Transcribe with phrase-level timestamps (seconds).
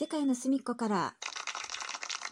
[0.00, 1.14] 世界の隅っこから。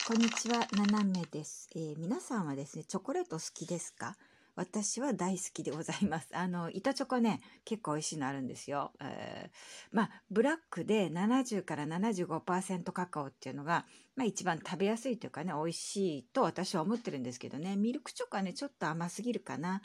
[0.06, 4.15] こんにちはななめです、えー皆さんはですねチョコレート好きですか？
[4.54, 6.29] 私は大好きでございます。
[6.38, 9.56] あの板チョコね結構美味しいのあるんですよ、えー
[9.90, 17.74] まあブラックで70から75%カカオっていうのが、まあ、一番食べやすいというかね美味しいと私は思ってるんですけどね。
[17.74, 19.83] ミルクチョコはねちょっと甘すぎるかな。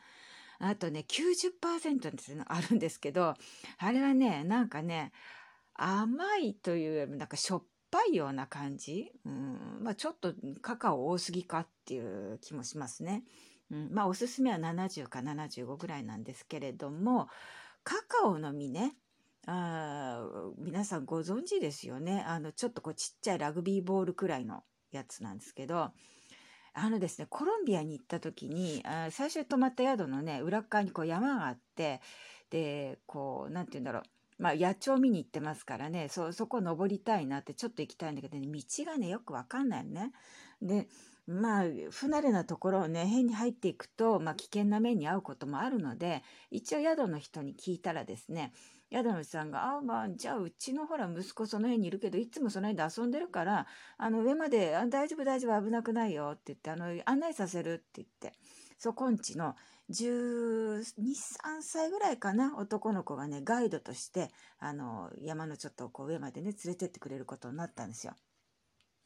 [0.60, 3.34] あとね90%ですねあるんですけど
[3.80, 5.12] あれはねなんかね
[5.74, 12.00] 甘いというよりもなんかしょっぱいような感じ、うんまあ、ちょっとカカオ多すぎかってい
[12.34, 13.24] う気もしますね。
[13.70, 17.30] うん、まあおすすめは70か75ぐらいなんですけれども
[17.84, 18.96] カカオの実ね
[19.48, 22.24] あー皆さんご存知ですよね。
[22.28, 25.92] あのちょっとこうちっちゃいラグビーボールくらいのやつなんですけど
[26.74, 32.02] あのですねコロンビアに行った時にあ最初に泊まった宿のね裏側にこう山があって
[32.50, 34.04] でこうなんて言うんだろう。
[34.42, 40.12] まあ野鳥見に行ってますからねそそこ登りたいなってちょっと行きたいんだけどね道がねよくわかんないのね。
[40.64, 40.88] で
[41.28, 48.52] まあ不慣れなところをね変に入っていくと、まあ、危険な目に遭うこともあるので一応宿の人に聞いたらですね
[48.92, 53.68] 宿の人さんが「あまあじゃあうちのほら息子その辺にいるけどいつもその辺で遊んでるから
[53.98, 58.34] あの上まであ大丈夫大丈夫危なくないよ」って言ってあの案内させるって言って
[58.80, 59.56] そこんちの
[59.92, 68.14] 123歳ぐらいかな男の子がねガイドとしてあの山のちょっとこう上までね連れてってくれることになったんですよ。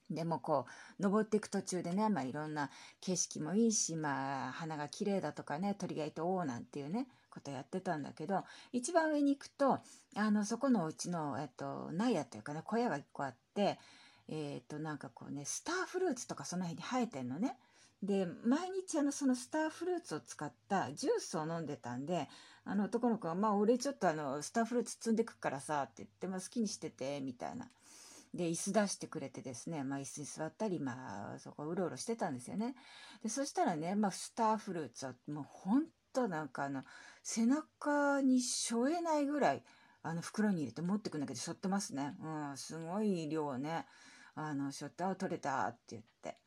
[0.10, 0.68] でもこ
[1.00, 2.70] う登っていく途中でね、まあ、いろんな
[3.02, 9.80] 景色もいいし、まあ、花が綺麗だとかね鳥がいておおなんていうねことやってたんだけど一番上に行くと
[10.16, 13.80] あのそこのうちの、えっと、納屋というかね小屋が1個あって
[14.28, 17.58] えっとなんかこうねスターフルーツとかその辺に生えてんのね。
[18.06, 22.28] で毎日あのそのスターフルーツを使ったジュースを飲んでたんで
[22.64, 27.70] あの男の子が「まあ俺ちょっとあのスターフルーツ積んでくっからさ」って言って、まあ、好きにしててみたいな。
[28.34, 32.76] で椅子出してくれてですね、まあ、椅子に座ったり、まあ、そこうろうろしてたんですよね。
[33.24, 36.84] でそしたらね、まあ、スターフルーツはもうほんとなんかあの
[37.24, 39.64] 背中に背負えないぐらい
[40.04, 42.18] あの袋に入れて持ってくんだけど背負ってますね。
[42.22, 43.86] うん、すごい量ね
[44.36, 46.38] あの背負って「あ取れた」って言って。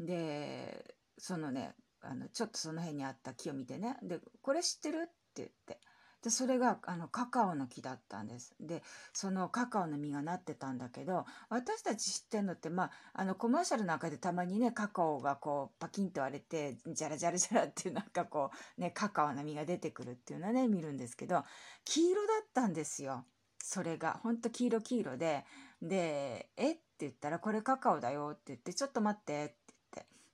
[0.00, 5.80] でそのねあのちょっとその辺にあった木を見てね「でこれ知ってる?」って言って。
[6.22, 8.52] でそれがあのカカオの木だったんです。
[8.58, 21.44] でそのカカオの実がなってたんだけど私たち知ってるのって、まあ、あのコマーシャルなんかでたまにねカカオがこうパキンと割れてジャラジャラジャラっていうなんかこうねカカオの実が出てくるっていうのはね見るんですけど
[21.84, 23.24] 黄色だったんですよ。
[23.62, 25.44] それがほんと黄色黄色で
[25.80, 26.72] で「え？
[26.72, 29.74] っ?」て言ったら「これカカオだよ」って言って「ちょっと待って」って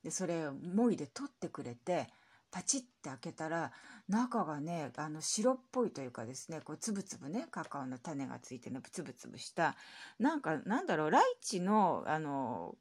[0.05, 2.07] でそれもいで取ってくれて
[2.53, 3.73] パチッて開けたら
[4.09, 9.75] 中がねあの白っぽいというかですねこうつぶつぶねカカオの種がついてるつぶつぶした
[10.21, 12.77] なんかなんだろうライチのあの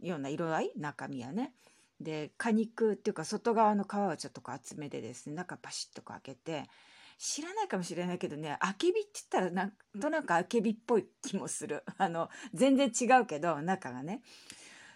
[0.00, 0.72] ような色合い？
[0.76, 1.52] 中身はね。
[2.00, 6.68] で果肉っていうか外側の皮はちょっとこう厚めでですね中パシッとこう開けて
[7.16, 14.22] 知らないかもしれないけどねあけびって言ったらなんとなくあけびっぽい気もするあの全然違うけど中がね。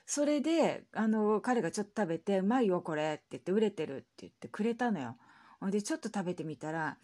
[0.06, 5.16] それであの彼がちょっと食べて「うまいよこれ」って言って「売れてる」って言ってくれたのよ。
[5.58, 6.96] ほんでちょっと食べてみたら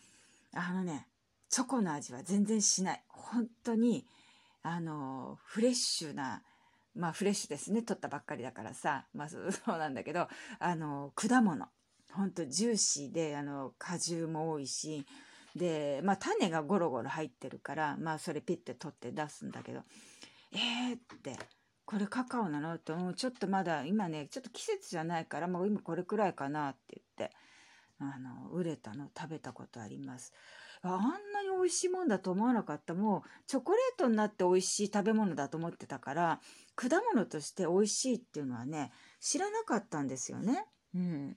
[0.54, 1.08] あのね
[1.48, 3.04] チョコの味は全然しない。
[3.08, 4.06] 本当に
[4.62, 6.42] あのフレッシュな
[6.94, 7.82] まあフレッシュですね。
[7.82, 9.06] 取ったばっかりだからさ。
[9.14, 10.28] まあ そうなんだけど
[10.60, 11.68] あの果物。
[12.12, 15.04] 本当ジューシーであの果汁も多いし。
[15.56, 19.82] でまあ種がゴロゴロ入ってるからまあそれピッて取って出すんだけど。
[20.52, 21.61] えーって。
[21.84, 22.78] これカカオなの？
[22.78, 23.15] と思う。
[23.15, 27.37] ちょっとまだ今ねちょっと季節じゃないからもう今これくらいかなって言って
[27.98, 30.32] あの売れたの食べたことあります。
[30.84, 32.94] あんなに美味しいもんだと思わなかった。
[32.94, 36.41] もうチョコレートになって美味しい食べ物だと思ってたから
[36.75, 38.91] 果物として美味しいっていうのはね
[39.21, 40.66] 知らなかったんですよね。
[40.94, 41.37] うん。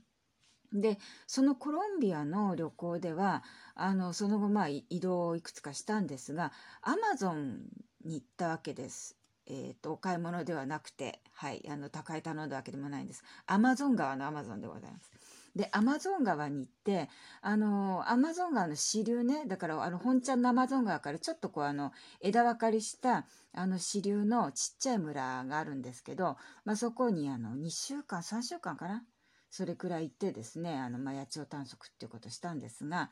[0.74, 0.98] で
[1.28, 3.44] そのコロンビアの旅行では
[3.76, 7.60] あのその後まあ移動をいくつかしたんですがアマゾン
[8.04, 9.16] に行ったわけです。
[9.48, 13.24] えー、とお買い物ではなくて、はい、あの高い頼んだわけでもないんです。
[13.46, 15.12] アマゾン川のアマゾンでございます。
[15.56, 17.10] でアマゾン川に行って
[17.42, 29.04] あのアマゾン川の支流ねだからあの本ちゃんのアマゾン川からちょっとこうあの枝分かりしたあの支流のちっちゃい村があるんですけど、まあ、そこにあの2週間3週間かな？
[29.50, 33.10] それくらい行ってですねあの、まあ、野鳥探索っていうことをしたんですが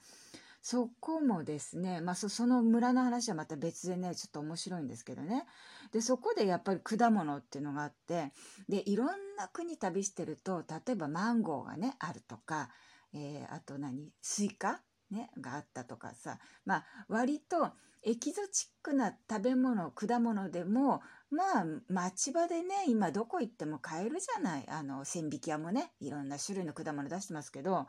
[0.64, 5.46] そこもですね、まあ、そその村の話はまた別でねちょっと面白いんですけどね
[5.92, 8.32] でそこでやっぱり果物っていうのがあって
[8.70, 9.08] でいろん
[9.38, 12.70] な国旅してると例えばマンゴーがねあるとか、
[13.14, 14.80] えーあと何スイカ
[15.12, 17.70] ね、があったとかさ、まあ、割と
[18.04, 24.66] エキゾチックな食べ物、果物でも、まあ、町場でね、今どこ行っても買えるじゃない。
[24.68, 27.88] あの、千匹屋もね、いろんな種類の果物出してますけど、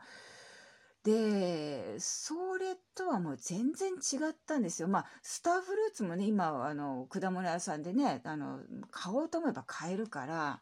[1.05, 4.87] で、それとはもう全然違ったんですよ。
[4.87, 8.59] まあ、スターフルーツもね、今、あの、果物屋さんでね、あの、
[8.89, 10.61] 買おうと思えば買えるから、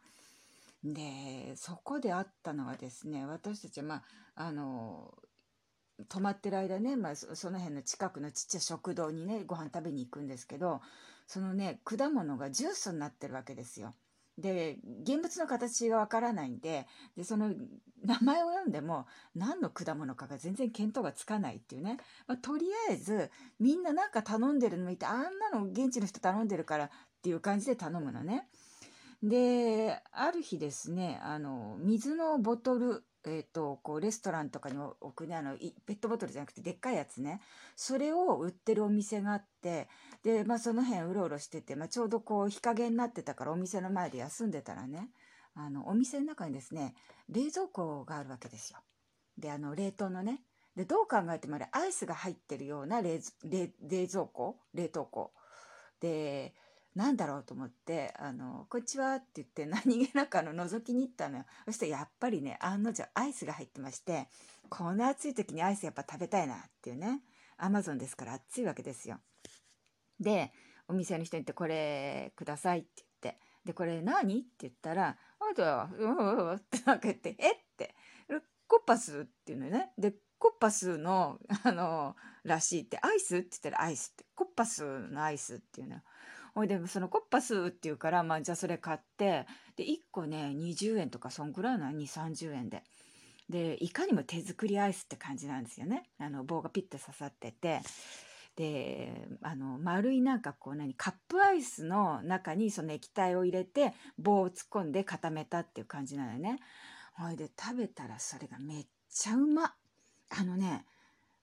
[0.84, 4.02] で、そこであったのはですね、私たちは、まあ、
[4.34, 5.14] あの、
[6.10, 10.82] 泊まってる間ね、まあ、その辺の近くのちっちゃい食堂にね、ご飯食べに行くんですけど、
[11.26, 13.94] そのね、果物がジュースになってるわけですよ。
[14.36, 16.86] で、現物の形がわからないんで、
[17.16, 17.54] で、その
[18.02, 21.98] 名前を読んでも何の果物かが全然見当がつかないっていうね。
[22.26, 26.90] まあ、とりあえず、みんななんか頼んでるの見て、あんなの現地の人頼んでるからっ
[27.22, 28.48] ていう感じで頼むのね。
[29.22, 37.40] で、ある日ですね、あの、水のボトル、えっ、と、こう、レストランとかに置くね、あの、ペットボトルじゃなくて、でっかいやつね。
[37.74, 39.88] それを売ってるお店があって、
[40.22, 45.10] で、まあ、その辺うろうろしてて、まあ、ちょうどこう、日陰になってたから、お店の前で休んでたらね、
[45.54, 46.94] あの、お店の中にですね、
[47.28, 48.80] 冷蔵庫があるわけですよ。
[49.38, 50.42] で、あの、冷凍のね。
[50.76, 55.32] で、どう考えてもあれ、アイスが入ってるような冷冷蔵庫冷凍庫。
[56.00, 56.54] で、
[56.94, 57.42] なんだろう？
[57.42, 59.16] と思って、あの、こんにちは？
[59.16, 61.44] って言って 何気なくあの覗きに行ったのよ。
[61.66, 64.28] そしてやっぱりね、案の定アイスが入ってまして、
[64.68, 67.22] こんな暑い時にアイスやっぱ食べたいなっていうね。
[67.56, 69.20] アマゾンですから暑いわけですよ。
[70.20, 70.52] で、
[70.86, 72.88] お店の人に言ってこれくださいって
[73.22, 73.40] 言って。
[73.64, 74.40] で、これ何？
[74.40, 77.52] って言ったら、あとは、うんうんうんってなんか言って、え？
[77.52, 77.94] って、
[78.68, 79.20] コッパス？
[79.20, 79.92] っていうのね。
[79.98, 83.38] で、コッパスの、あの、らしいって、アイス？
[83.38, 86.02] って言ったらアイスって、コッパスのアイスっていうのよ。
[86.54, 89.46] ほいで、そのコッパスっていうから、まあ、じゃあそれ買って、
[89.76, 92.84] で、1個ね、20円とか、そんぐらいの2、30円で。
[93.48, 96.08] で、いかにも手作りアイスって感じなんですよね。
[96.18, 97.80] あの、棒がピッて刺さってて。
[98.56, 106.60] で、あの、丸いなんかこう何、カップアイスの中にその液体を入れて、棒を突っ込んで固めたっていう感じなのね。
[107.14, 109.74] ほいで、食べたらそれがめっちゃうま。
[110.30, 110.86] あのね、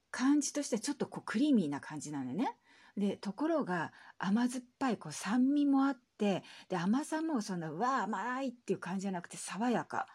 [0.10, 2.56] 感じとしてちょっとこうクリーミーな感じなのね。
[2.98, 10.08] でところが甘酸っぱいこう酸味もあってで甘さもそんなうわ甘いっていう感じじゃなくて爽やか。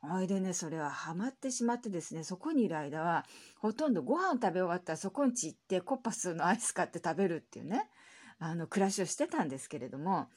[0.00, 3.24] ほいでねそれはハマってしまってですねそこにいる間は
[3.58, 7.88] ほとんどご飯食べ終わったらそこんち行ってコッパスのアイス買って食べるっていうね
[8.38, 10.28] あの暮らしをしてたんですけれども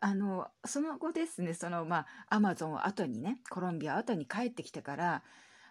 [0.00, 5.22] あのその後ですねそのまあアマゾンを後にねコロンビア後に帰ってきてから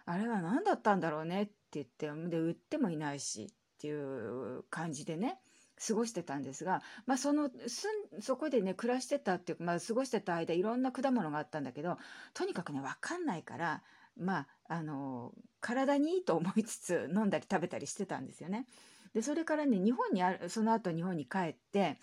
[0.06, 5.38] あれは何だったんだろうねって言ってで売ってもいないしっていう感じでね
[5.86, 7.86] 過ごしてたんですが、まあ、そのす
[8.18, 11.98] んそこでね暮らしてたっていうか、まあ、過ごしてた間いろんな果物があったんだけど
[12.32, 13.82] とにかくね分かんないから
[14.16, 18.66] まああの体にいいと思いつつ飲んだり食べたりしてたんですよね。
[19.14, 21.98] でそれからね日本にあるその後日本に帰って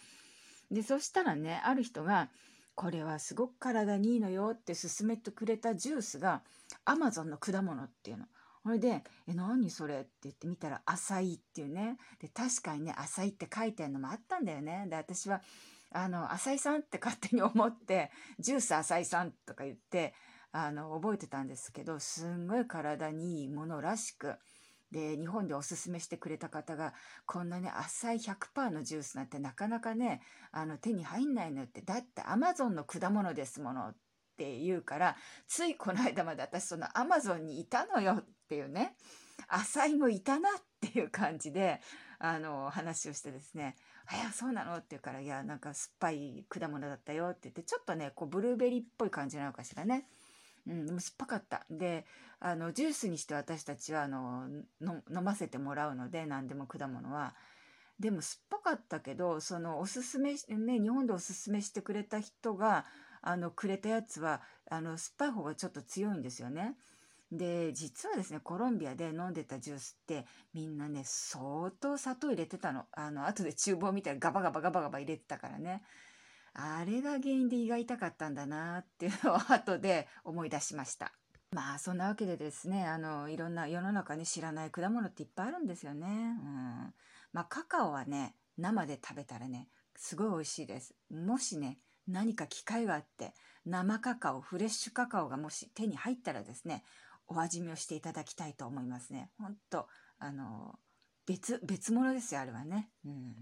[0.70, 2.30] でそしたらねある人が
[2.76, 6.42] 「これはすごく体にいいのよ」って勧めてくれたジュースが
[6.86, 8.26] アマゾンの果物っていうの。
[8.64, 11.98] それで「え何それ?」って言ってみたら「浅い」っていうね。
[12.20, 14.86] で確かにね「浅い」って書いてあるのもあったんだよね。
[14.90, 15.42] で私は
[15.92, 20.14] あの浅井さんって勝手に思って「ジュース浅井さん」とか言って
[20.52, 24.38] あの覚えてたんですけどすんごい体にいいものらしく。
[24.92, 26.94] で日本でおすすめしてくれた方が
[27.26, 33.96] こんなね浅い100%のジュースなんてなかなかねあの手に入んないのってだってアマゾンの果物ですものっ
[34.36, 35.16] て言うから
[35.48, 38.96] ついこの間まで私そのアマゾンにいたのよっていうね
[39.48, 41.80] 浅井もいたなっていう感じで
[42.20, 43.78] あの話をしてですね
[44.12, 50.06] 「いやそうなの?」って言うから「いやなんか酸っぱい果物だったよ」って言ってちょっとねこうブルーベリーっぽい感じなのかしらね。
[50.68, 51.66] うん、でも酸っぱかった。
[51.72, 52.06] で、
[52.40, 54.48] あの、ジュースにして私たちは、あの、
[54.80, 57.36] 飲ませてもらうので、何でも果物は。
[58.00, 62.86] でも酸っぱかったけど、その、おすすめ、ね、日本でおすすめしてくれた人が、
[63.22, 66.76] あの、くれたやつは、あの、酸っぱい方がちょっと強いんですよね。
[67.32, 72.86] で、実はですね、コロンビアで飲んでたジュースって、みんなね、相当砂糖入れてたの。
[72.92, 75.82] あの、後で厨房見たらガバガバガバガバ入れてたからね。
[76.54, 81.14] あれが原因で胃が痛かったんだなっていうのを 後で思い出しました。
[81.52, 86.08] まあそんなわけでですねあのいろんな世の中に知らない果物っていっぱいあるんですよね。
[86.08, 86.94] うん
[87.34, 90.96] まあカカオはね生で食べたらねすごい美味しいです。
[91.10, 93.34] もしね何か機会があって
[93.66, 96.84] 生カカオフレッシュカカオがもし手に入ったらですね
[97.32, 99.32] お味見をしていただきたいと思いますね。
[99.40, 99.88] ほんと
[100.20, 100.76] あの
[101.26, 102.90] 別別物ですよあれはね。
[103.06, 103.36] うん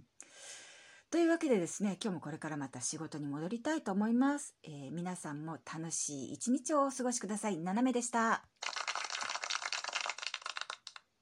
[1.12, 4.55] というわけでですね、今日もこれからまた仕事に戻りたいと思います。
[4.63, 7.58] えー、皆さんも楽しい一日をお過ごしください。
[7.58, 8.43] 斜めでした。